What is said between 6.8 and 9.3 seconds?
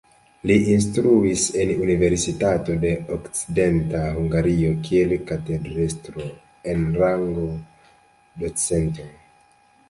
rango docento.